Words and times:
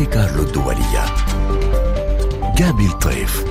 مونتي 0.00 0.14
كارلو 0.14 0.42
الدولية 0.42 1.04
جابي 2.58 2.86
الطيف 2.86 3.44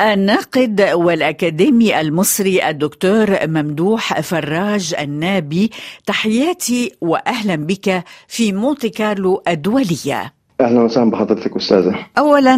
الناقد 0.00 0.80
والأكاديمي 0.92 2.00
المصري 2.00 2.68
الدكتور 2.68 3.46
ممدوح 3.46 4.20
فراج 4.20 4.94
النابي 5.00 5.70
تحياتي 6.06 6.92
وأهلا 7.00 7.56
بك 7.56 8.04
في 8.28 8.52
مونتي 8.52 8.88
كارلو 8.88 9.42
الدولية. 9.48 10.34
أهلا 10.60 10.80
وسهلا 10.80 11.10
بحضرتك 11.10 11.56
أستاذة. 11.56 12.06
اولا 12.18 12.56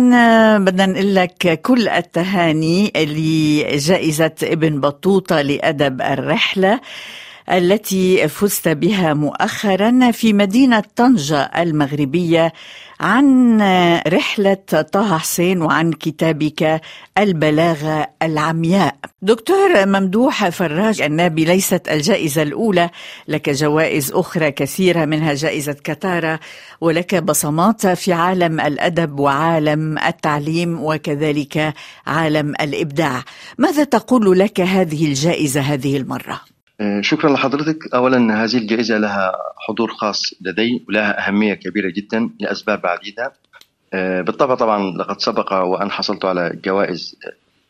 بدنا 0.59 0.87
نقول 0.87 1.15
لك 1.15 1.61
كل 1.63 1.89
التهاني 1.89 2.93
لجائزة 2.97 4.35
ابن 4.43 4.81
بطوطة 4.81 5.43
لأدب 5.43 6.03
الرحلة. 6.03 6.81
التي 7.53 8.29
فزت 8.29 8.69
بها 8.69 9.15
مؤخرا 9.15 10.11
في 10.11 10.33
مدينة 10.33 10.83
طنجة 10.97 11.41
المغربية 11.43 12.53
عن 13.01 13.61
رحلة 14.09 14.55
طه 14.93 15.19
حسين 15.19 15.63
وعن 15.63 15.93
كتابك 15.93 16.81
البلاغة 17.19 18.07
العمياء. 18.23 18.97
دكتور 19.23 19.87
ممدوح 19.87 20.49
فراج 20.49 21.03
النابي 21.03 21.45
ليست 21.45 21.89
الجائزة 21.89 22.43
الأولى. 22.43 22.91
لك 23.29 23.51
جوائز 23.51 24.13
أخرى 24.13 24.51
كثيرة 24.51 25.05
منها 25.05 25.35
جائزة 25.35 25.73
كتارا 25.73 26.39
ولك 26.81 27.15
بصمات 27.15 27.87
في 27.87 28.13
عالم 28.13 28.61
الأدب 28.61 29.19
وعالم 29.19 29.99
التعليم 29.99 30.83
وكذلك 30.83 31.75
عالم 32.07 32.55
الإبداع. 32.61 33.23
ماذا 33.59 33.85
تقول 33.85 34.39
لك 34.39 34.61
هذه 34.61 35.07
الجائزة 35.07 35.61
هذه 35.61 35.97
المرة؟ 35.97 36.54
آه، 36.81 37.01
شكرا 37.01 37.33
لحضرتك. 37.33 37.95
اولا 37.95 38.45
هذه 38.45 38.57
الجائزة 38.57 38.99
لها 38.99 39.33
حضور 39.69 39.91
خاص 39.91 40.23
لدي 40.41 40.85
ولها 40.89 41.29
أهمية 41.29 41.55
كبيرة 41.55 41.91
جدا 41.97 42.31
لأسباب 42.41 42.87
عديده 42.87 43.33
آه، 43.95 44.21
بالطبع 44.21 44.55
طبعا 44.55 44.97
لقد 44.99 45.21
سبق 45.21 45.53
وأن 45.53 45.91
حصلت 45.91 46.25
على 46.25 46.59
جوائز 46.65 47.17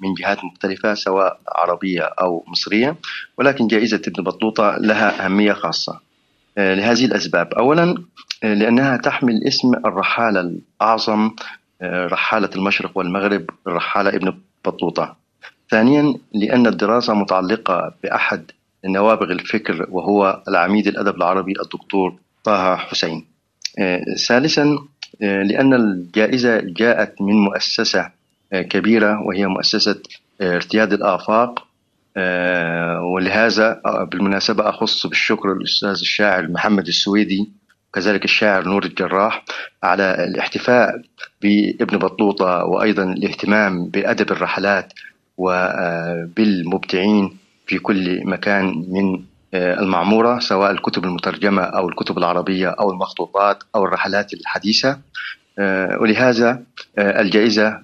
من 0.00 0.14
جهات 0.14 0.44
مختلفة 0.44 0.94
سواء 0.94 1.40
عربية 1.48 2.02
أو 2.02 2.44
مصرية 2.48 2.96
ولكن 3.38 3.66
جائزة 3.66 4.02
ابن 4.06 4.22
بطوطة 4.24 4.76
لها 4.80 5.24
أهمية 5.24 5.52
خاصة. 5.52 6.00
آه، 6.58 6.74
لهذه 6.74 7.04
الأسباب. 7.04 7.54
اولا 7.54 7.94
لأنها 8.42 8.96
تحمل 8.96 9.44
اسم 9.46 9.74
الرحالة 9.74 10.40
الأعظم 10.40 11.30
رحالة 11.82 12.50
المشرق 12.56 12.98
والمغرب 12.98 13.50
الرحالة 13.66 14.10
ابن 14.10 14.34
بطوطة. 14.64 15.16
ثانيا 15.70 16.14
لأن 16.34 16.66
الدراسة 16.66 17.14
متعلقة 17.14 17.94
بأحد 18.02 18.50
نوابغ 18.84 19.32
الفكر 19.32 19.86
وهو 19.90 20.42
العميد 20.48 20.86
الأدب 20.86 21.16
العربي 21.16 21.52
الدكتور 21.62 22.16
طه 22.44 22.76
حسين. 22.76 23.26
آه، 23.78 24.00
ثالثا 24.28 24.78
آه، 25.22 25.42
لأن 25.42 25.74
الجائزة 25.74 26.60
جاءت 26.60 27.22
من 27.22 27.34
مؤسسة 27.34 28.10
آه، 28.52 28.62
كبيرة 28.62 29.22
وهي 29.22 29.46
مؤسسة 29.46 30.02
ارتياد 30.42 30.92
الآفاق. 30.92 31.66
ولهذا 33.14 33.80
بالمناسبة 34.12 34.68
أخص 34.68 35.06
بالشكر 35.06 35.52
الأستاذ 35.52 35.90
الشاعر 35.90 36.48
محمد 36.48 36.86
السويدي 36.86 37.50
وكذلك 37.88 38.24
الشاعر 38.24 38.68
نور 38.68 38.84
الجراح 38.84 39.44
على 39.82 40.24
الاحتفاء 40.24 41.02
بابن 41.42 41.98
بطوطة 41.98 42.64
وأيضا 42.64 43.02
الاهتمام 43.02 43.86
بأدب 43.86 44.32
الرحلات 44.32 44.92
وبالمبدعين 45.36 47.38
في 47.66 47.78
كل 47.78 48.26
مكان 48.26 48.84
من 48.88 49.24
آه، 49.54 49.80
المعمورة 49.80 50.38
سواء 50.38 50.70
الكتب 50.70 51.04
المترجمة 51.04 51.62
أو 51.62 51.88
الكتب 51.88 52.18
العربية 52.18 52.68
أو 52.68 52.90
المخطوطات 52.90 53.62
أو 53.74 53.84
الرحلات 53.84 54.34
الحديثة. 54.34 54.98
آه، 55.58 55.98
ولهذا 56.00 56.62
آه، 56.98 57.20
الجائزة 57.20 57.82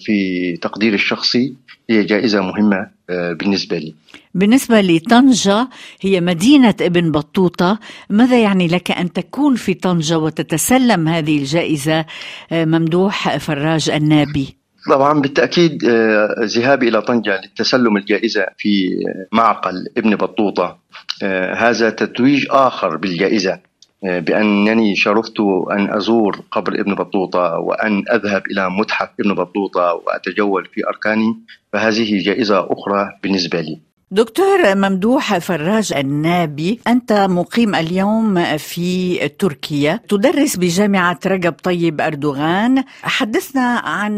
في 0.00 0.56
تقديري 0.62 0.94
الشخصي 0.94 1.54
هي 1.90 2.04
جائزة 2.04 2.40
مهمة 2.40 3.02
بالنسبة 3.08 3.78
لي. 3.78 3.94
بالنسبة 4.34 4.80
لطنجة 4.80 5.68
هي 6.00 6.20
مدينة 6.20 6.74
ابن 6.80 7.12
بطوطة. 7.12 7.78
ماذا 8.10 8.42
يعني 8.42 8.66
لك 8.66 8.90
أن 8.90 9.12
تكون 9.12 9.54
في 9.54 9.74
طنجة 9.74 10.18
وتتسلم 10.18 11.08
هذه 11.08 11.38
الجائزة 11.38 12.04
ممدوح 12.52 13.36
فراج 13.36 13.90
النابي؟ 13.90 14.61
طبعا 14.90 15.20
بالتأكيد 15.20 15.84
آه، 15.84 16.34
ذهابي 16.38 16.88
إلى 16.88 17.02
طنجة 17.02 17.40
للتسلم 17.40 17.96
الجائزة 17.96 18.46
في 18.58 18.96
معقل 19.32 19.88
ابن 19.96 20.16
بطوطة 20.16 20.78
آه، 21.22 21.54
هذا 21.54 21.90
تتويج 21.90 22.46
آخر 22.50 22.96
بالجائزة 22.96 23.58
آه، 24.04 24.18
بأنني 24.18 24.96
شرفت 24.96 25.40
أن 25.70 25.90
أزور 25.94 26.40
قبر 26.50 26.80
ابن 26.80 26.94
بطوطة 26.94 27.58
وأن 27.58 28.04
أذهب 28.12 28.42
إلى 28.50 28.70
متحف 28.70 29.08
ابن 29.20 29.34
بطوطة 29.34 29.94
وأتجول 29.94 30.68
في 30.74 30.88
اركانه 30.88 31.36
فهذه 31.72 32.24
جائزة 32.24 32.72
أخرى 32.72 33.18
بالنسبة 33.22 33.60
لي. 33.60 33.91
دكتور 34.12 34.74
ممدوح 34.74 35.38
فراج 35.38 35.92
النابي 35.92 36.80
أنت 36.86 37.12
مقيم 37.12 37.74
اليوم 37.74 38.56
في 38.56 39.18
تركيا. 39.28 40.00
تدرس 40.08 40.56
بجامعة 40.56 41.18
رجب 41.26 41.54
طيب 41.62 42.00
أردوغان. 42.00 42.84
حدثنا 43.02 43.78
عن 43.84 44.12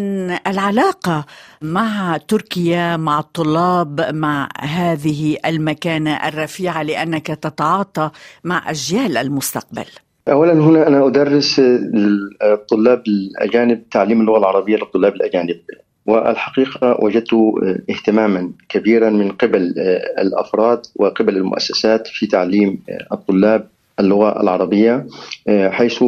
العلاقة 0.46 1.26
مع 1.62 2.16
تركيا 2.28 2.96
مع 2.96 3.18
الطلاب 3.18 4.14
مع 4.14 4.48
هذه 4.60 5.36
المكانة 5.46 6.28
الرفيعة 6.28 6.82
لأنك 6.82 7.26
تتعاطى 7.26 8.10
مع 8.44 8.70
أجيال 8.70 9.16
المستقبل. 9.16 9.86
اولا 10.28 10.52
هنا 10.52 10.86
أنا 10.86 11.06
أدرس 11.06 11.60
الطلاب 12.42 13.02
الأجانب 13.06 13.88
تعليم 13.88 14.20
اللغة 14.20 14.38
العربية 14.38 14.76
للطلاب 14.76 15.14
الأجانب. 15.14 15.60
والحقيقة 16.06 16.98
وجدت 17.02 17.34
آه، 17.34 17.78
اهتماما 17.90 18.50
كبيرا 18.68 19.10
من 19.10 19.30
قبل 19.30 19.74
آه، 19.78 20.22
الأفراد 20.22 20.80
وقبل 20.96 21.36
المؤسسات 21.36 22.06
في 22.06 22.26
تعليم 22.26 22.78
آه، 22.88 23.14
الطلاب 23.14 23.68
اللغة 24.00 24.42
العربية 24.42 25.06
حيث 25.48 26.04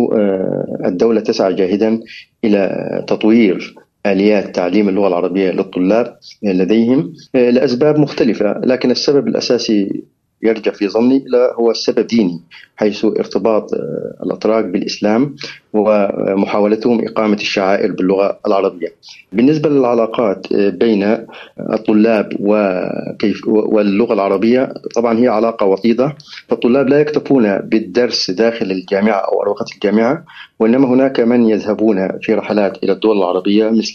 الدولة 0.85 1.21
تسعى 1.21 1.55
جاهدا 1.55 2.01
إلى 2.45 3.05
تطوير 3.09 3.75
آليات 4.07 4.55
تعليم 4.55 4.89
اللغة 4.89 5.09
العربية 5.09 5.51
للطلاب 5.51 6.19
لديهم 6.43 7.13
لأسباب 7.35 7.99
مختلفة 7.99 8.61
لكن 8.65 8.91
السبب 8.91 9.29
الأساسي 9.29 10.03
يرجع 10.43 10.73
في 10.73 10.89
ظني 10.89 11.25
لا 11.27 11.55
هو 11.55 11.71
السبب 11.71 12.07
ديني 12.07 12.41
حيث 12.77 13.05
ارتباط 13.05 13.75
آه، 13.75 14.25
الأتراك 14.27 14.65
بالإسلام 14.65 15.37
ومحاولتهم 15.73 17.05
إقامة 17.05 17.35
الشعائر 17.35 17.93
باللغة 17.93 18.39
العربية. 18.47 18.95
بالنسبة 19.33 19.69
للعلاقات 19.69 20.53
آه، 20.53 20.69
بين 20.69 21.27
الطلاب 21.71 22.29
وكيف 22.41 23.49
واللغة 23.49 24.13
العربية 24.15 24.75
طبعا 24.95 25.19
هي 25.19 25.29
علاقة 25.29 25.67
وطيدة 25.67 26.17
فالطلاب 26.49 26.89
لا 26.89 27.01
يكتفون 27.01 27.59
بالدرس 27.59 28.31
داخل 28.31 28.71
الجامعة 28.71 29.19
أو 29.19 29.43
أروقة 29.43 29.67
الجامعة 29.75 30.25
وإنما 30.61 30.89
هناك 30.89 31.21
من 31.21 31.49
يذهبون 31.49 32.09
في 32.23 32.35
رحلات 32.35 32.83
إلى 32.85 32.93
الدول 32.93 33.19
العربية 33.19 33.71
مثل 33.71 33.95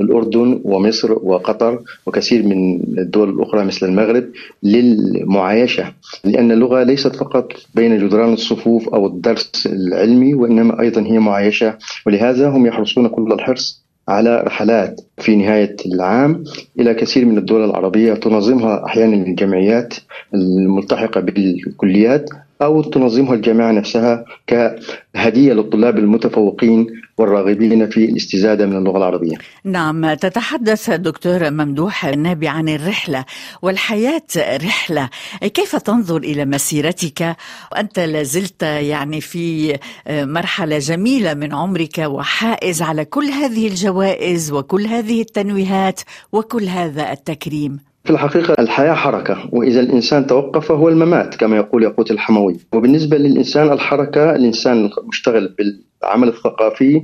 الأردن 0.00 0.60
ومصر 0.64 1.12
وقطر 1.12 1.82
وكثير 2.06 2.42
من 2.46 2.80
الدول 2.98 3.30
الأخرى 3.30 3.64
مثل 3.64 3.86
المغرب 3.86 4.24
للمعايشة 4.62 5.92
لأن 6.24 6.52
اللغة 6.52 6.82
ليست 6.82 7.16
فقط 7.16 7.52
بين 7.74 7.98
جدران 7.98 8.32
الصفوف 8.32 8.88
أو 8.88 9.06
الدرس 9.06 9.66
العلمي 9.66 10.34
وإنما 10.34 10.80
أيضا 10.80 11.00
هي 11.02 11.18
معايشة 11.18 11.78
ولهذا 12.06 12.48
هم 12.48 12.66
يحرصون 12.66 13.08
كل 13.08 13.32
الحرص 13.32 13.86
على 14.08 14.40
رحلات 14.40 15.00
في 15.18 15.36
نهاية 15.36 15.76
العام 15.86 16.44
إلى 16.80 16.94
كثير 16.94 17.24
من 17.24 17.38
الدول 17.38 17.64
العربية 17.64 18.14
تنظمها 18.14 18.84
أحيانا 18.86 19.16
الجمعيات 19.26 19.94
الملتحقة 20.34 21.20
بالكليات 21.20 22.30
أو 22.62 22.82
تنظمها 22.82 23.34
الجامعة 23.34 23.72
نفسها 23.72 24.24
كهدية 24.46 25.52
للطلاب 25.52 25.98
المتفوقين 25.98 26.86
والراغبين 27.18 27.90
في 27.90 28.04
الاستزادة 28.04 28.66
من 28.66 28.76
اللغة 28.76 28.98
العربية. 28.98 29.36
نعم 29.64 30.14
تتحدث 30.14 30.90
دكتور 30.90 31.50
ممدوح 31.50 32.04
النابي 32.04 32.48
عن 32.48 32.68
الرحلة 32.68 33.24
والحياة 33.62 34.22
رحلة. 34.38 35.08
كيف 35.40 35.76
تنظر 35.76 36.16
إلى 36.16 36.44
مسيرتك؟ 36.44 37.36
وأنت 37.72 37.98
لازلت 37.98 38.62
يعني 38.62 39.20
في 39.20 39.78
مرحلة 40.08 40.78
جميلة 40.78 41.34
من 41.34 41.54
عمرك 41.54 41.98
وحائز 41.98 42.82
على 42.82 43.04
كل 43.04 43.24
هذه 43.24 43.68
الجوائز 43.68 44.52
وكل 44.52 44.86
هذه 44.86 45.20
التنويهات 45.20 46.00
وكل 46.32 46.64
هذا 46.64 47.12
التكريم. 47.12 47.78
في 48.06 48.12
الحقيقة 48.12 48.54
الحياة 48.58 48.94
حركة 48.94 49.48
وإذا 49.52 49.80
الإنسان 49.80 50.26
توقف 50.26 50.72
هو 50.72 50.88
الممات 50.88 51.34
كما 51.34 51.56
يقول 51.56 51.82
يقوت 51.82 52.10
الحموي. 52.10 52.56
وبالنسبة 52.72 53.16
للإنسان 53.16 53.72
الحركة 53.72 54.34
الإنسان 54.34 54.90
المشتغل 54.98 55.54
بالعمل 55.58 56.28
الثقافي 56.28 57.02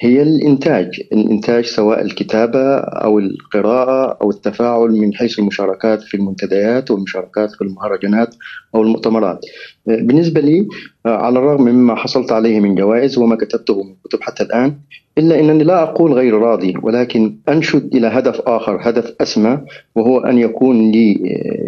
هي 0.00 0.22
الإنتاج. 0.22 1.00
الإنتاج 1.12 1.64
سواء 1.64 2.02
الكتابة 2.02 2.76
أو 2.78 3.18
القراءة 3.18 4.18
أو 4.22 4.30
التفاعل 4.30 4.90
من 4.90 5.14
حيث 5.14 5.38
المشاركات 5.38 6.02
في 6.02 6.16
المنتديات 6.16 6.90
والمشاركات 6.90 7.50
في 7.52 7.62
المهرجانات 7.62 8.34
أو 8.74 8.82
المؤتمرات. 8.82 9.40
بالنسبة 9.86 10.40
لي 10.40 10.68
على 11.06 11.38
الرغم 11.38 11.62
مما 11.62 11.94
حصلت 11.94 12.32
عليه 12.32 12.60
من 12.60 12.74
جوائز 12.74 13.18
وما 13.18 13.36
كتبته 13.36 13.82
من 13.82 13.94
كتب 14.04 14.18
حتى 14.22 14.42
الآن 14.42 14.74
إلا 15.18 15.40
أنني 15.40 15.64
لا 15.64 15.82
أقول 15.82 16.12
غير 16.12 16.34
راضي 16.38 16.74
ولكن 16.82 17.36
أنشد 17.48 17.94
إلى 17.94 18.06
هدف 18.06 18.40
آخر 18.40 18.78
هدف 18.82 19.14
أسمى 19.20 19.58
وهو 19.94 20.18
أن 20.18 20.38
يكون 20.38 20.90
لي 20.90 21.14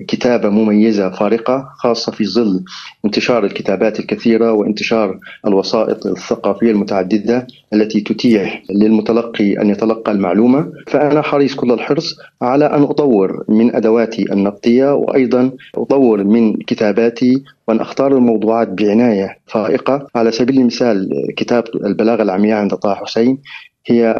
كتابة 0.08 0.49
مميزة 0.49 1.11
فارقة 1.11 1.69
خاصة 1.79 2.12
في 2.12 2.25
ظل 2.26 2.64
انتشار 3.05 3.44
الكتابات 3.44 4.00
الكثيرة 4.00 4.52
وانتشار 4.52 5.19
الوسائط 5.47 6.06
الثقافية 6.06 6.70
المتعددة 6.70 7.47
التي 7.75 8.00
تتيح 8.00 8.62
للمتلقي 8.70 9.62
أن 9.62 9.70
يتلقى 9.70 10.12
المعلومة. 10.12 10.73
فأنا 10.87 11.23
حريص 11.23 11.55
كل 11.55 11.73
الحرص 11.73 12.17
على 12.43 12.64
أن 12.64 12.82
أطور 12.82 13.44
من 13.49 13.75
أدواتي 13.76 14.32
النقدية 14.32 14.94
وأيضا 14.94 15.50
أطور 15.75 16.25
من 16.25 16.56
كتاباتي 16.96 17.44
وأن 17.69 17.81
أختار 17.81 18.16
الموضوعات 18.16 18.69
بعناية 18.69 19.38
فائقة. 19.46 20.06
على 20.14 20.32
سبيل 20.32 20.60
المثال 20.60 21.08
كتاب 21.37 21.64
البلاغة 21.84 22.22
العمياء 22.22 22.58
عند 22.58 22.75
طه 22.75 22.94
حسين. 22.94 23.38
هي 23.87 24.14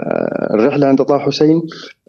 الرحلة 0.51 0.87
عند 0.87 1.03
طه 1.03 1.19
حسين. 1.19 1.63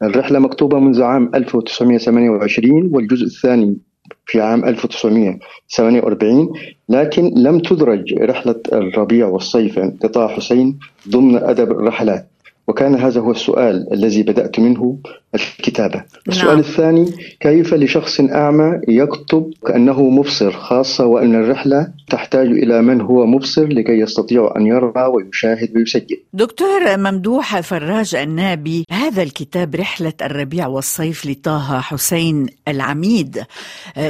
الرحلة 0.03 0.39
مكتوبة 0.39 0.79
منذ 0.79 1.03
عام 1.03 1.31
1928 1.35 2.89
والجزء 2.93 3.25
الثاني 3.25 3.77
في 4.25 4.41
عام 4.41 4.65
1948 4.65 6.53
لكن 6.89 7.33
لم 7.35 7.59
تدرج 7.59 8.13
رحلة 8.13 8.55
الربيع 8.73 9.27
والصيف 9.27 9.79
عند 9.79 9.97
طه 9.99 10.27
حسين 10.27 10.79
ضمن 11.09 11.35
أدب 11.35 11.71
الرحلات. 11.71 12.27
وكان 12.67 12.95
هذا 12.95 13.21
هو 13.21 13.31
السؤال 13.31 13.93
الذي 13.93 14.23
بدأت 14.23 14.59
منه. 14.59 14.99
الكتابة. 15.35 16.03
السؤال 16.27 16.47
نعم. 16.47 16.59
الثاني 16.59 17.05
كيف 17.39 17.73
لشخص 17.73 18.19
أعمى 18.19 18.81
يكتب 18.87 19.53
كأنه 19.67 20.09
مبصر 20.09 20.51
خاصة 20.51 21.05
وأن 21.05 21.35
الرحلة 21.35 21.87
تحتاج 22.09 22.47
إلى 22.47 22.81
من 22.81 23.01
هو 23.01 23.25
مبصر 23.25 23.67
لكي 23.67 23.99
يستطيع 23.99 24.53
أن 24.57 24.67
يرى 24.67 25.05
ويشاهد 25.05 25.71
ويسجل؟ 25.75 26.17
دكتور 26.33 26.97
ممدوح 26.97 27.59
فراج 27.59 28.15
النابي 28.15 28.85
هذا 28.91 29.23
الكتاب 29.23 29.75
رحلة 29.75 30.13
الربيع 30.21 30.67
والصيف 30.67 31.25
لطه 31.25 31.79
حسين 31.79 32.47
العميد 32.67 33.43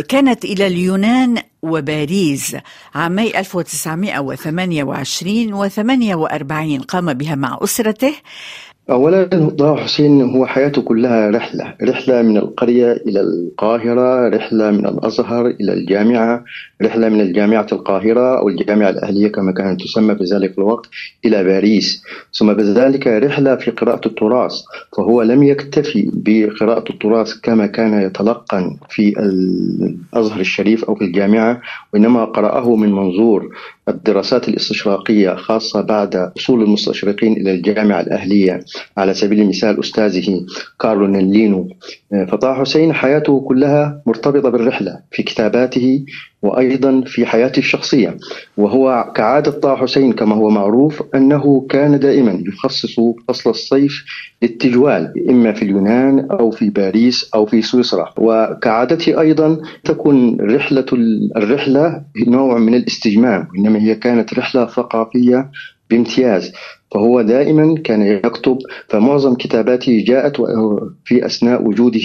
كانت 0.09 0.45
إلى 0.45 0.67
اليونان 0.67 1.37
وباريس 1.61 2.57
عامي 2.95 3.39
1928 3.39 5.53
و 5.53 5.67
48 5.67 6.79
قام 6.79 7.13
بها 7.13 7.35
مع 7.35 7.59
أسرته. 7.63 8.13
أولا 8.89 9.25
طه 9.59 9.75
حسين 9.75 10.21
هو 10.21 10.45
حياته 10.45 10.81
كلها 10.81 11.29
رحلة 11.29 11.73
رحلة 11.83 12.21
من 12.21 12.37
القرية 12.37 12.91
إلى 12.91 13.21
القاهرة 13.21 14.29
رحلة 14.29 14.71
من 14.71 14.85
الأزهر 14.85 15.47
إلى 15.47 15.73
الجامعة 15.73 16.43
رحلة 16.81 17.09
من 17.09 17.21
الجامعة 17.21 17.67
القاهرة 17.71 18.37
أو 18.39 18.49
الجامعة 18.49 18.89
الأهلية 18.89 19.27
كما 19.27 19.51
كانت 19.51 19.81
تسمى 19.81 20.15
في 20.15 20.23
ذلك 20.23 20.57
الوقت 20.57 20.85
إلى 21.25 21.43
باريس. 21.43 22.03
ثم 22.33 22.53
بذلك 22.53 23.07
رحلة 23.07 23.55
في 23.55 23.71
قراءة 23.71 24.07
التراث 24.07 24.53
فهو 24.97 25.21
لم 25.21 25.43
يكتفي 25.43 26.11
بقراءة 26.13 26.91
التراث 26.91 27.33
كما 27.43 27.65
كان 27.65 28.01
يتلقن 28.01 28.77
في 28.89 29.13
الأزهر 29.19 30.39
الشريف 30.39 30.83
أو 30.85 30.95
في 30.95 31.03
الجامعة 31.03 31.61
وإنما 31.93 32.25
قرأه 32.25 32.75
من 32.75 32.91
منظور 32.91 33.49
الدراسات 33.89 34.49
الاستشراقية 34.49 35.35
خاصة 35.35 35.81
بعد 35.81 36.31
وصول 36.35 36.63
المستشرقين 36.63 37.33
إلى 37.33 37.51
الجامعة 37.51 38.01
الأهلية 38.01 38.59
على 38.97 39.13
سبيل 39.13 39.41
المثال 39.41 39.79
أستاذه 39.79 40.45
كارلو 40.79 41.07
نلينو 41.07 41.69
فطه 42.27 42.53
حسين 42.53 42.93
حياته 42.93 43.39
كلها 43.39 44.01
مرتبطة 44.05 44.49
بالرحلة 44.49 44.99
في 45.11 45.23
كتاباته 45.23 46.05
وأيضا 46.41 47.03
في 47.05 47.25
حياته 47.25 47.59
الشخصية 47.59 48.17
وهو 48.57 49.11
كعادة 49.15 49.51
طه 49.51 49.75
حسين 49.75 50.13
كما 50.13 50.35
هو 50.35 50.49
معروف 50.49 51.03
أنه 51.15 51.67
كان 51.69 51.99
دائما 51.99 52.43
يخصص 52.47 52.95
فصل 53.27 53.49
الصيف 53.49 54.05
للتجوال 54.41 55.29
إما 55.29 55.53
في 55.53 55.61
اليونان 55.61 56.27
أو 56.31 56.51
في 56.51 56.69
باريس 56.69 57.29
أو 57.35 57.45
في 57.45 57.61
سويسرا. 57.61 58.13
وكعادته 58.17 59.21
أيضا 59.21 59.61
تكون 59.83 60.37
رحلة 60.41 60.85
الرحلة 61.37 62.01
نوع 62.27 62.57
من 62.57 62.75
الاستجمام 62.75 63.47
إنما 63.57 63.79
هي 63.79 63.95
كانت 63.95 64.33
رحلة 64.33 64.65
ثقافية 64.65 65.51
بامتياز. 65.89 66.51
فهو 66.91 67.21
دائما 67.21 67.75
كان 67.83 68.01
يكتب 68.01 68.57
فمعظم 68.89 69.33
كتاباته 69.35 70.03
جاءت 70.07 70.37
في 71.05 71.25
أثناء 71.25 71.63
وجوده 71.67 71.99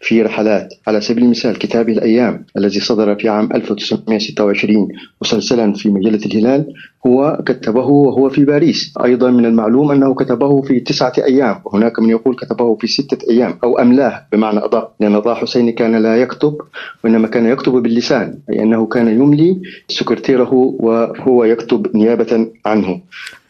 في 0.00 0.22
رحلات. 0.22 0.74
على 0.86 1.00
سبيل 1.00 1.24
المثال 1.24 1.58
كتابه 1.58 1.92
الأيام 1.92 2.44
الذي 2.56 2.80
صدر 2.80 3.14
في 3.14 3.28
عام 3.28 3.48
1926 3.54 4.88
مسلسلا 5.22 5.72
في 5.72 5.90
مجلة 5.90 6.20
الهلال 6.26 6.72
هو 7.06 7.38
كتبه 7.46 7.86
وهو 7.86 8.28
في 8.28 8.44
باريس. 8.44 8.94
أيضا 9.04 9.30
من 9.30 9.46
المعلوم 9.46 9.90
أنه 9.90 10.14
كتبه 10.14 10.62
في 10.62 10.80
تسعة 10.80 11.12
أيام 11.18 11.60
وهناك 11.64 11.98
من 12.00 12.10
يقول 12.10 12.36
كتبه 12.36 12.74
في 12.76 12.86
ستة 12.86 13.30
أيام 13.30 13.58
أو 13.64 13.78
أملاه 13.78 14.26
بمعنى 14.32 14.64
أدق 14.64 14.90
لأن 15.00 15.20
طه 15.20 15.34
حسين 15.34 15.70
كان 15.70 15.96
لا 15.96 16.16
يكتب 16.16 16.56
وإنما 17.04 17.28
كان 17.28 17.46
يكتب 17.46 17.72
باللسان 17.72 18.38
أي 18.50 18.62
أنه 18.62 18.86
كان 18.86 19.08
يملي 19.08 19.60
سكرتيره 19.88 20.50
وهو 20.54 21.44
يكتب 21.44 21.96
نيابة 21.96 22.46
عنه. 22.66 23.00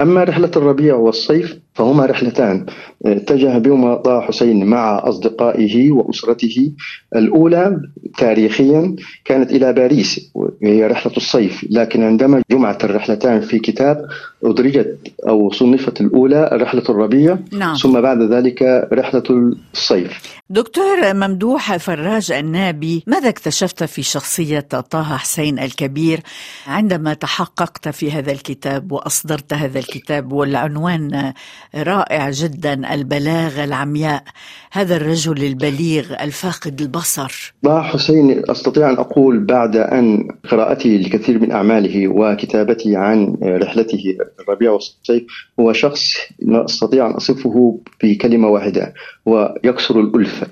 أما 0.01 0.25
رحلة 0.25 0.51
الربيع 0.57 0.95
والصيف 0.95 1.59
فهما 1.76 2.06
رحلتان. 2.06 2.67
اتجه 3.06 3.58
بهما 3.58 3.94
طه 3.94 4.20
حسين 4.20 4.64
مع 4.67 5.02
أصدقائه 5.05 5.93
وأسرته. 5.93 6.73
الأولى 7.17 7.81
تاريخيا 8.19 8.96
كانت 9.25 9.50
إلى 9.50 9.73
باريس 9.73 10.31
وهي 10.34 10.87
رحلة 10.87 11.12
الصيف. 11.17 11.67
لكن 11.70 12.02
عندما 12.02 12.43
جمعت 12.50 12.84
الرحلتان 12.84 13.40
في 13.40 13.58
كتاب 13.58 14.06
أدرجت 14.44 14.99
أو 15.28 15.52
صنفت 15.52 16.00
الأولى 16.00 16.50
رحلة 16.52 16.82
الربيع. 16.88 17.38
نعم. 17.52 17.75
ثم 17.75 18.00
بعد 18.00 18.23
ذلك 18.23 18.88
رحلة 18.93 19.55
الصيف. 19.75 20.37
دكتور 20.50 21.14
ممدوح 21.14 21.76
فراج 21.76 22.32
النابي 22.32 23.05
ماذا 23.06 23.28
اكتشفت 23.28 23.84
في 23.84 24.02
شخصية 24.02 24.61
طه 24.61 25.02
حسين 25.02 25.58
الكبير 25.58 26.20
عندما 26.67 27.14
تحققت 27.14 27.88
في 27.88 28.12
هذا 28.12 28.32
الكتاب 28.32 28.93
وأصدرت 28.93 29.52
هذا 29.52 29.78
الكتاب 29.78 30.32
والعنوان 30.32 31.32
رائع 31.75 32.31
جدا 32.31 32.95
البلاغة 32.95 33.65
العمياء. 33.65 34.23
هذا 34.73 34.97
الرجل 34.97 35.45
البليغ 35.45 36.23
الفاقد 36.23 36.81
البصر. 36.81 37.55
طه 37.65 37.83
حسين 37.83 38.43
أستطيع 38.51 38.91
أن 38.91 38.95
أقول 38.95 39.45
بعد 39.45 39.77
أن 39.77 40.29
قراءتي 40.51 40.99
لكثير 40.99 41.39
من 41.39 41.53
أعماله 41.53 42.09
وكتابتي 42.09 42.97
عن 42.97 43.37
رحلته 43.43 44.17
الربيع 44.40 44.71
والصيف 44.71 45.23
هو 45.61 45.73
شخص 45.73 46.14
لا 46.38 46.64
أستطيع 46.64 47.07
أن 47.07 47.11
أصفه 47.12 47.81
بكلمة 48.02 48.49
واحدة 48.49 48.95
ويكسر 49.26 50.00
الألفة 50.00 50.47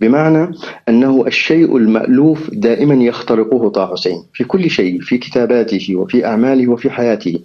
بمعنى 0.00 0.50
أنه 0.88 1.26
الشيء 1.26 1.76
المألوف 1.76 2.50
دائما 2.52 2.94
يخترقه 2.94 3.68
طه 3.68 3.92
حسين 3.92 4.22
في 4.34 4.44
كل 4.44 4.70
شيء 4.70 5.00
في 5.00 5.18
كتاباته 5.18 5.96
وفي 5.96 6.26
أعماله 6.26 6.68
وفي 6.68 6.90
حياته. 6.90 7.38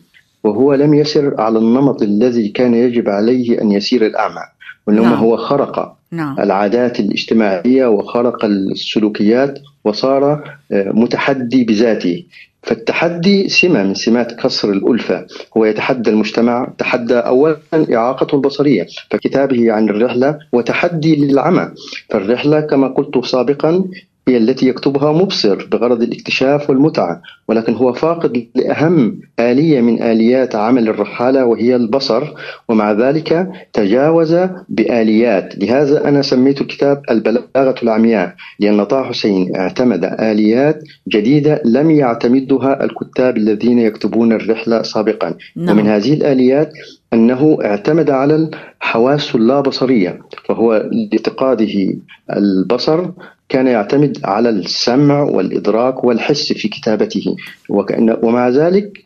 وهو 0.44 0.74
لم 0.74 0.94
يسر 0.94 1.42
على 1.42 1.60
النمط 1.60 2.02
الذي 2.02 2.50
كان 2.50 2.74
يجب 2.74 3.10
عليه 3.10 3.62
أن 3.62 3.72
يسير 3.72 4.06
الأعمى 4.06 4.44
وإنما 4.88 5.10
نعم. 5.10 5.14
هو 5.14 5.38
خرق 5.38 5.96
نعم. 6.12 6.40
العادات 6.40 7.00
الاجتماعية 7.00 7.86
وخرق 7.86 8.46
السلوكيات 8.46 9.60
وصار 9.84 10.44
آه، 10.72 10.92
متحدي 10.92 11.64
بذاته 11.64 12.26
فالتحدي 12.64 13.50
سمة 13.50 13.84
من 13.84 13.94
سمات 13.94 14.40
كسر 14.40 14.72
الألفة 14.72 15.26
هو 15.58 15.66
يتحدى 15.66 16.10
المجتمع 16.10 16.68
تحدى 16.78 17.16
أولا 17.16 17.58
إعاقته 17.74 18.36
البصرية 18.36 18.86
فكتابه 19.12 19.72
عن 19.72 19.90
الرحلة 19.90 20.40
وتحدي 20.54 21.16
للعمى 21.16 21.72
فالرحلة 22.10 22.62
كما 22.62 22.88
قلت 22.88 23.26
سابقا 23.26 23.86
هي 24.28 24.38
التي 24.38 24.68
يكتبها 24.68 25.12
مبصر 25.12 25.68
بغرض 25.72 26.02
الاكتشاف 26.02 26.70
والمتعة 26.70 27.22
ولكن 27.48 27.74
هو 27.74 27.94
فاقد 27.94 28.48
لأهم 28.56 29.20
آلية 29.40 29.82
من 29.82 30.04
آليات 30.04 30.56
عمل 30.56 30.90
الرحالة 30.90 31.46
وهي 31.46 31.76
البصر 31.76 32.24
ومع 32.70 32.92
ذلك 32.92 33.52
تجاوز 33.74 34.36
بآليات 34.70 35.58
لهذا 35.58 36.10
أنا 36.10 36.22
سميت 36.22 36.62
الكتاب 36.62 37.02
البلاغة 37.12 37.76
العمياء 37.84 38.36
لأن 38.60 38.84
طه 38.84 39.04
حسين 39.04 39.56
اعتمد 39.56 40.06
آليات 40.06 40.84
جديدة 41.08 41.62
لم 41.66 41.92
يعتمدها 41.92 42.84
الكتاب 42.84 43.38
الذين 43.38 43.80
يكتبون 43.80 44.34
الرحلة 44.34 44.82
سابقا 44.82 45.34
نعم. 45.56 45.70
ومن 45.78 45.88
هذه 45.88 46.14
الآليات 46.14 46.74
أنه 47.14 47.58
اعتمد 47.66 48.10
على 48.10 48.36
الحواس 48.36 49.36
اللابصرية 49.36 50.22
فهو 50.46 50.90
لاعتقاده 50.92 51.96
البصر 52.38 53.10
كان 53.50 53.68
يعتمد 53.68 54.18
على 54.24 54.50
السمع 54.50 55.22
والإدراك 55.22 56.04
والحس 56.04 56.54
في 56.54 56.68
كتابته 56.68 57.36
وكأن 57.70 58.18
ومع 58.24 58.50
ذلك 58.50 59.06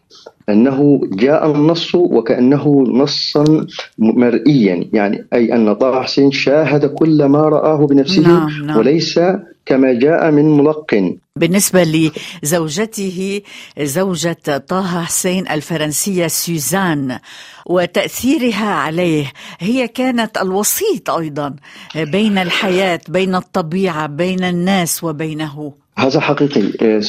أنه 0.49 1.01
جاء 1.13 1.51
النص 1.51 1.95
وكأنه 1.95 2.83
نصا 2.87 3.65
مرئيا 3.97 4.89
يعني 4.93 5.25
أي 5.33 5.53
أن 5.53 5.73
طه 5.73 6.01
حسين 6.01 6.31
شاهد 6.31 6.85
كل 6.85 7.25
ما 7.25 7.41
رآه 7.41 7.87
بنفسه 7.87 8.21
نعم 8.21 8.65
نعم. 8.65 8.77
وليس 8.77 9.19
كما 9.67 9.93
جاء 9.93 10.31
من 10.31 10.57
ملقن. 10.57 11.17
بالنسبة 11.35 12.11
لزوجته 12.43 13.41
زوجة 13.81 14.37
طه 14.67 15.03
حسين 15.03 15.47
الفرنسية 15.47 16.27
سوزان 16.27 17.19
وتأثيرها 17.65 18.65
عليه 18.65 19.31
هي 19.59 19.87
كانت 19.87 20.37
الوسيط 20.37 21.09
أيضا 21.09 21.55
بين 21.95 22.37
الحياة 22.37 22.99
بين 23.09 23.35
الطبيعة 23.35 24.07
بين 24.07 24.43
الناس 24.43 25.03
وبينه. 25.03 25.73
هذا 25.97 26.19
حقيقي. 26.19 27.01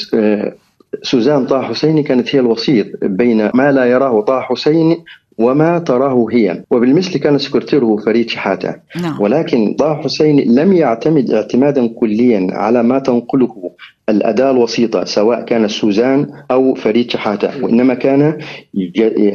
سوزان 1.02 1.46
طه 1.46 1.62
حسين 1.62 2.02
كانت 2.02 2.34
هي 2.34 2.40
الوسيط 2.40 2.86
بين 3.02 3.50
ما 3.54 3.72
لا 3.72 3.84
يراه 3.84 4.20
طه 4.20 4.40
حسين 4.40 5.04
وما 5.38 5.78
تراه 5.78 6.26
هي 6.33 6.64
وبالمثل 6.71 7.18
كان 7.18 7.38
سكرتيره 7.38 7.97
فريد 7.97 8.28
شحاتة. 8.28 8.75
نعم. 9.02 9.21
ولكن 9.21 9.75
طه 9.78 9.95
حسين 9.95 10.54
لم 10.54 10.73
يعتمد 10.73 11.30
اعتمادا 11.30 11.87
كليا 11.87 12.49
على 12.50 12.83
ما 12.83 12.99
تنقله. 12.99 13.71
الأداة 14.08 14.50
الوسيطة 14.50 15.04
سواء 15.04 15.44
كان 15.44 15.68
سوزان 15.68 16.26
أو 16.50 16.74
فريد 16.74 17.10
شحاتة. 17.10 17.64
وإنما 17.64 17.94
كان 17.94 18.38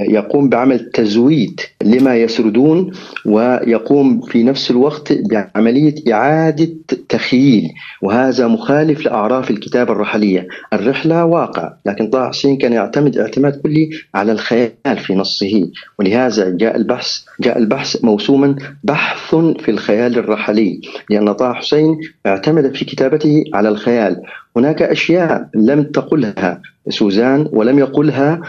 يقوم 0.10 0.50
بعمل 0.50 0.80
تزويد 0.80 1.62
لما 1.84 2.16
يسردون 2.16 2.92
ويقوم 3.26 4.22
في 4.22 4.44
نفس 4.44 4.72
الوقت 4.72 5.14
بعملية 5.14 5.96
إعادة 6.14 6.70
تخييل. 7.10 7.70
وهذا 8.02 8.48
مخالف 8.48 9.06
لأعراف 9.06 9.52
الكتابة 9.52 9.92
الرحلية. 9.92 10.48
الرحلة 10.74 11.26
واقع 11.26 11.74
لكن 11.86 12.10
طه 12.10 12.30
حسين 12.30 12.58
كان 12.58 12.74
يعتمد 12.74 13.18
اعتماد 13.18 13.62
كلي 13.62 13.90
على 14.16 14.32
الخيال 14.32 14.98
في 14.98 15.16
نصه. 15.16 15.70
ولهذا 16.00 16.50
جاء 16.50 16.76
البحث 16.76 17.20
جاء 17.42 17.58
البحث 17.58 18.04
موسوما 18.04 18.56
بحث 18.84 19.36
في 19.36 19.72
الخيال 19.72 20.18
الرحلي. 20.18 20.82
لأن 21.10 21.32
طه 21.34 21.54
حسين 21.54 22.00
اعتمد 22.26 22.76
في 22.76 22.86
كتابته 22.86 23.44
على 23.54 23.70
الخيال. 23.70 24.22
هناك 24.58 24.82
أشياء 24.82 25.50
لم 25.56 25.84
تقلها 25.84 26.62
سوزان 26.90 27.48
ولم 27.52 27.80
يقلها 27.80 28.42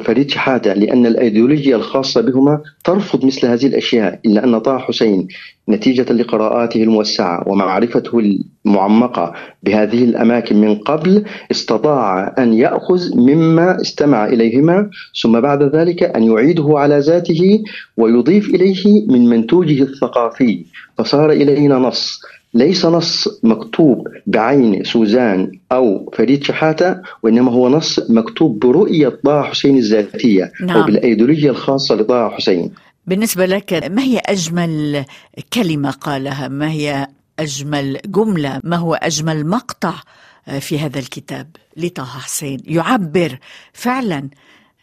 فريد 0.00 0.30
شحاتة 0.30 0.72
لأن 0.72 1.06
الأيديولوجيا 1.06 1.76
الخاصة 1.76 2.20
بهما 2.20 2.60
ترفض 2.84 3.24
مثل 3.24 3.46
هذه 3.46 3.66
الأشياء 3.66 4.20
إلا 4.26 4.44
أن 4.44 4.58
طه 4.58 4.78
حسين 4.78 5.28
نتيجة 5.68 6.12
لقراءاته 6.12 6.82
الموسعة 6.82 7.48
ومعرفته 7.48 8.38
المعمقة 8.66 9.32
بهذه 9.62 10.04
الأماكن 10.04 10.60
من 10.60 10.74
قبل 10.74 11.24
استطاع 11.50 12.34
أن 12.38 12.54
يأخذ 12.54 13.16
مما 13.16 13.80
استمع 13.80 14.26
إليهما 14.26 14.90
ثم 15.22 15.40
بعد 15.40 15.62
ذلك 15.62 16.02
أن 16.02 16.22
يعيده 16.22 16.78
على 16.78 16.98
ذاته 16.98 17.62
ويضيف 17.96 18.48
إليه 18.48 19.06
من 19.06 19.28
منتوجه 19.28 19.82
الثقافي 19.82 20.64
فصار 20.98 21.32
إلينا 21.32 21.78
نص 21.78 22.20
ليس 22.54 22.86
نص 22.86 23.28
مكتوب 23.42 24.08
بعين 24.26 24.84
سوزان 24.84 25.52
أو 25.72 26.10
فريد 26.16 26.44
شحاتة 26.44 27.00
وإنما 27.22 27.52
هو 27.52 27.68
نص 27.68 28.10
مكتوب 28.10 28.58
برؤية 28.58 29.08
طه 29.24 29.42
حسين 29.42 29.76
الذاتية 29.76 30.52
نعم. 30.60 30.80
وبالأيديولوجيا 30.80 31.50
الخاصة 31.50 31.94
لطه 31.94 32.28
حسين. 32.30 32.70
بالنسبة 33.06 33.46
لك 33.46 33.90
ما 33.90 34.02
هي 34.02 34.18
أجمل 34.18 35.04
كلمة 35.52 35.90
قالها؟ 35.90 36.48
ما 36.48 36.70
هي 36.70 37.06
أجمل 37.38 37.98
جملة؟ 38.06 38.60
ما 38.64 38.76
هو 38.76 38.94
أجمل 38.94 39.46
مقطع 39.46 39.94
في 40.60 40.78
هذا 40.78 40.98
الكتاب 40.98 41.46
لطه 41.76 42.04
حسين؟ 42.04 42.60
يعبر 42.66 43.38
فعلا 43.72 44.28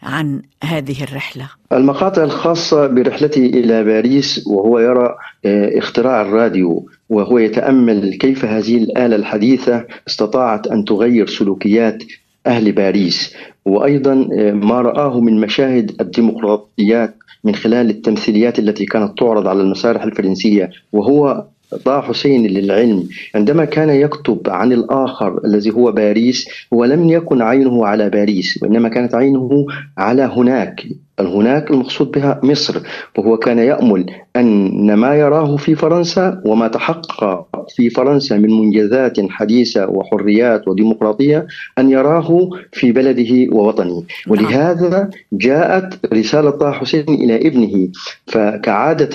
عن 0.05 0.41
هذه 0.63 1.03
الرحلة. 1.03 1.49
المقاطع 1.71 2.23
الخاصة 2.23 2.87
برحلته 2.87 3.45
إلى 3.45 3.83
باريس 3.83 4.47
وهو 4.47 4.79
يرى 4.79 5.15
آه، 5.45 5.79
اختراع 5.79 6.21
الراديو 6.21 6.89
وهو 7.09 7.37
يتأمل 7.37 8.13
كيف 8.13 8.45
هذه 8.45 8.77
الآلة 8.77 9.15
الحديثة 9.15 9.85
استطاعت 10.07 10.67
أن 10.67 10.85
تغير 10.85 11.27
سلوكيات 11.27 12.03
أهل 12.47 12.71
باريس. 12.71 13.35
وأيضا 13.65 14.29
آه، 14.33 14.51
ما 14.51 14.81
رآه 14.81 15.19
من 15.19 15.41
مشاهد 15.41 15.95
الديمقراطيات 16.01 17.15
من 17.43 17.55
خلال 17.55 17.89
التمثيليات 17.89 18.59
التي 18.59 18.85
كانت 18.85 19.17
تعرض 19.17 19.47
على 19.47 19.61
المسارح 19.61 20.03
الفرنسية 20.03 20.69
وهو 20.93 21.45
طه 21.85 22.01
حسين 22.01 22.47
للعلم. 22.47 23.09
عندما 23.35 23.65
كان 23.65 23.89
يكتب 23.89 24.41
عن 24.47 24.73
الآخر 24.73 25.45
الذي 25.45 25.71
هو 25.71 25.91
باريس 25.91 26.47
هو 26.73 26.85
لم 26.85 27.09
يكن 27.09 27.41
عينه 27.41 27.85
على 27.85 28.09
باريس 28.09 28.63
وإنما 28.63 28.89
كانت 28.89 29.15
عينه 29.15 29.65
على 29.97 30.23
هناك. 30.23 30.85
هناك 31.19 31.71
المقصود 31.71 32.11
بها 32.11 32.39
مصر 32.43 32.81
وهو 33.17 33.37
كان 33.37 33.57
يأمل 33.59 34.05
أن 34.35 34.93
ما 34.93 35.15
يراه 35.15 35.55
في 35.57 35.75
فرنسا 35.75 36.41
وما 36.45 36.67
تحقق 36.67 37.47
في 37.75 37.89
فرنسا 37.89 38.37
من 38.37 38.49
منجزات 38.51 39.17
حديثة 39.29 39.89
وحريات 39.89 40.67
وديمقراطية 40.67 41.47
أن 41.77 41.89
يراه 41.89 42.49
في 42.71 42.91
بلده 42.91 43.55
ووطنه. 43.55 44.03
ولهذا 44.27 45.09
جاءت 45.33 46.13
رسالة 46.13 46.49
طه 46.49 46.71
حسين 46.71 47.05
إلى 47.09 47.47
ابنه 47.47 47.87
فكعادة 48.27 49.09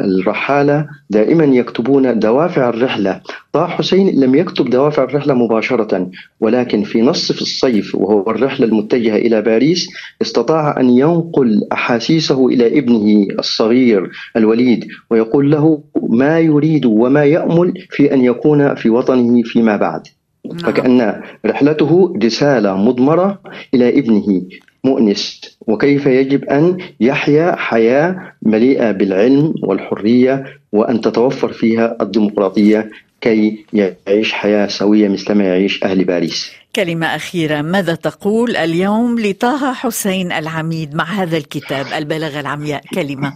الرحالة 0.00 0.86
دائما 1.10 1.44
يكتبون 1.44 2.18
دوافع 2.18 2.68
الرحلة 2.68 3.20
طه 3.52 3.66
حسين 3.66 4.20
لم 4.20 4.34
يكتب 4.34 4.70
دوافع 4.70 5.04
الرحلة 5.04 5.34
مباشرة 5.34 6.10
ولكن 6.40 6.82
في 6.82 7.02
نصف 7.02 7.42
الصيف 7.42 7.94
وهو 7.94 8.30
الرحلة 8.30 8.66
المتجهة 8.66 9.16
إلى 9.16 9.42
باريس 9.42 9.88
استطاع 10.22 10.59
أن 10.68 10.90
ينقل 10.90 11.60
أحاسيسه 11.72 12.48
إلى 12.48 12.78
ابنه 12.78 13.26
الصغير 13.38 14.10
الوليد 14.36 14.88
ويقول 15.10 15.50
له 15.50 15.82
ما 16.08 16.38
يريد 16.38 16.86
وما 16.86 17.24
يأمل 17.24 17.74
في 17.90 18.14
أن 18.14 18.24
يكون 18.24 18.74
في 18.74 18.90
وطنه 18.90 19.42
فيما 19.42 19.76
بعد 19.76 20.02
نعم. 20.46 20.58
فكأن 20.58 21.22
رحلته 21.46 22.14
رسالة 22.24 22.76
مضمرة 22.76 23.40
إلى 23.74 23.98
ابنه 23.98 24.42
مؤنس 24.84 25.40
وكيف 25.66 26.06
يجب 26.06 26.44
أن 26.44 26.76
يحيا 27.00 27.56
حياة 27.56 28.32
مليئة 28.42 28.90
بالعلم 28.90 29.54
والحرية 29.62 30.44
وأن 30.72 31.00
تتوفر 31.00 31.52
فيها 31.52 31.96
الديمقراطية 32.00 32.90
كي 33.20 33.64
يعيش 33.72 34.32
حياة 34.32 34.66
سوية 34.66 35.08
مثلما 35.08 35.44
يعيش 35.44 35.84
أهل 35.84 36.04
باريس. 36.04 36.59
كلمة 36.76 37.06
أخيرة. 37.06 37.62
ماذا 37.62 37.94
تقول 37.94 38.56
اليوم 38.56 39.20
لطه 39.20 39.72
حسين 39.72 40.32
العميد 40.32 40.94
مع 40.94 41.04
هذا 41.04 41.36
الكتاب 41.36 41.86
البلاغة 41.96 42.40
العمياء؟ 42.40 42.82
كلمة. 42.94 43.32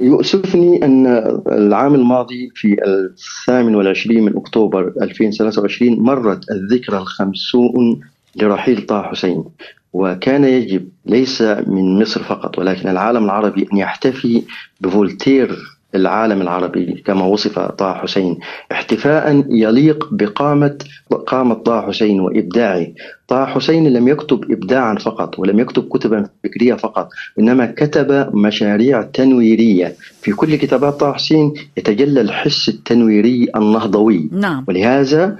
يؤسفني 0.00 0.84
أن 0.84 1.06
العام 1.52 1.94
الماضي 1.94 2.50
في 2.54 2.76
الثامن 2.86 3.74
والعشرين 3.74 4.24
من 4.24 4.36
أكتوبر 4.36 4.92
2023 5.02 6.00
مرت 6.00 6.40
الذكرى 6.50 6.98
الخمسون 6.98 8.00
لرحيل 8.36 8.86
طه 8.86 9.02
حسين 9.02 9.44
وكان 9.92 10.44
يجب 10.44 10.88
ليس 11.06 11.42
من 11.42 12.02
مصر 12.02 12.22
فقط 12.22 12.58
ولكن 12.58 12.88
العالم 12.88 13.24
العربي 13.24 13.68
أن 13.72 13.76
يحتفي 13.76 14.42
بفولتير 14.80 15.75
العالم 15.96 16.42
العربي 16.42 17.02
كما 17.06 17.24
وصف 17.24 17.58
طه 17.58 17.94
حسين. 17.94 18.38
احتفاء 18.72 19.44
يليق 19.48 20.08
بقامة 20.12 20.78
قامة 21.26 21.54
طه 21.54 21.86
حسين 21.86 22.20
وإبداعه. 22.20 22.86
طه 23.28 23.46
حسين 23.46 23.92
لم 23.92 24.08
يكتب 24.08 24.52
إبداعا 24.52 24.94
فقط 24.94 25.38
ولم 25.38 25.58
يكتب 25.60 25.88
كتبا 25.88 26.28
فكرية 26.44 26.74
فقط 26.74 27.08
إنما 27.38 27.66
كتب 27.66 28.36
مشاريع 28.36 29.02
تنويرية. 29.02 29.94
في 30.22 30.32
كل 30.32 30.56
كتابات 30.56 30.94
طه 31.00 31.12
حسين 31.12 31.54
يتجلى 31.76 32.20
الحس 32.20 32.68
التنويري 32.68 33.48
النهضوي. 33.56 34.28
نعم. 34.32 34.64
ولهذا 34.68 35.38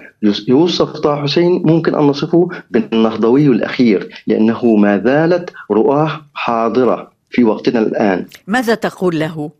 يوصف 0.48 0.90
طه 0.90 1.22
حسين 1.22 1.62
ممكن 1.64 1.94
أن 1.94 2.00
نصفه 2.00 2.48
بالنهضوي 2.70 3.46
الأخير 3.46 4.08
لأنه 4.26 4.76
ما 4.76 4.98
زالت 5.04 5.50
رؤاه 5.70 6.20
حاضرة 6.34 7.10
في 7.30 7.44
وقتنا 7.44 7.80
الآن. 7.80 8.24
ماذا 8.46 8.74
تقول 8.74 9.18
له؟ 9.18 9.50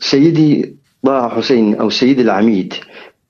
سيدي 0.00 0.76
طه 1.06 1.28
حسين 1.28 1.74
أو 1.74 1.90
سيدي 1.90 2.22
العميد 2.22 2.74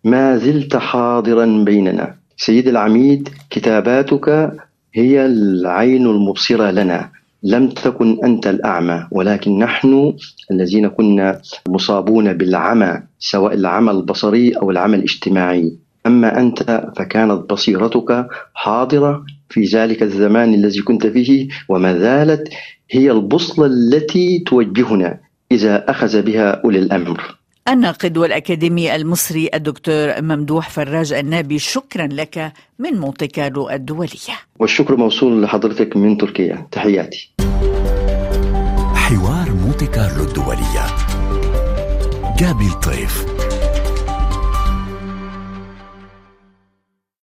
ما 0.05 0.37
زلت 0.37 0.77
حاضرا 0.77 1.65
بيننا. 1.65 2.15
سيدي 2.37 2.71
العميد 2.71 3.29
كتاباتك 3.51 4.53
هي 4.95 5.27
العين 5.27 6.07
المبصرة 6.07 6.71
لنا. 6.71 7.11
لم 7.43 7.69
تكن 7.69 8.19
أنت 8.25 8.47
الأعمى 8.47 9.07
ولكن 9.11 9.59
نحن 9.59 10.13
الذين 10.51 10.89
كنا 10.89 11.41
مصابون 11.69 12.33
بالعمى 12.33 13.03
سواء 13.19 13.55
العمى 13.55 13.91
البصري 13.91 14.53
أو 14.53 14.71
العمى 14.71 14.97
الاجتماعي. 14.97 15.77
أما 16.07 16.41
أنت 16.41 16.91
فكانت 16.97 17.51
بصيرتك 17.53 18.27
حاضرة 18.55 19.25
في 19.49 19.65
ذلك 19.65 20.03
الزمان 20.03 20.55
الذي 20.55 20.81
كنت 20.81 21.07
فيه 21.07 21.49
وما 21.69 21.99
زالت 21.99 22.49
هي 22.91 23.11
البوصلة 23.11 23.67
التي 23.67 24.39
توجهنا. 24.47 25.24
إذا 25.55 25.91
أخذ 25.91 26.23
بها 26.23 26.61
أولي 26.65 26.79
الأمر. 26.79 27.39
الناقد 27.69 28.19
والأكاديمي 28.19 28.97
المصري 28.97 29.51
الدكتور 29.55 30.23
ممدوح 30.23 30.71
فراج 30.71 31.13
النابي 31.13 31.59
شكرا 31.59 32.07
لك 32.07 32.53
من 32.79 32.93
مونتي 33.01 33.27
كارلو 33.27 33.71
الدولية. 33.71 34.37
والشكر 34.59 34.97
موصول 34.97 35.43
لحضرتك 35.43 35.97
من 35.97 36.19
تركيا. 36.19 36.67
تحياتي. 36.73 37.31
حوار 38.95 39.51
مونتي 39.65 39.87
كارلو 39.87 40.25
الدولية. 40.25 40.87
جابي 42.39 42.67
الطيف 42.67 43.34